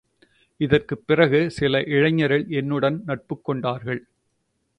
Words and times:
இதற்குப் 0.57 1.07
பிறகு 1.07 1.51
சில 1.51 1.83
இளைஞர்கள் 1.83 2.45
என்னுடன் 2.47 3.03
நட்புக் 3.05 3.43
கொண்டார்கள். 3.43 4.07